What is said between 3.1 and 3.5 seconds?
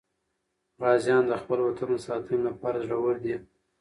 دي.